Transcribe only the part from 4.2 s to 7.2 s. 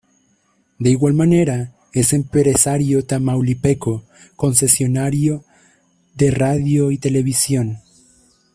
concesionario de Radio y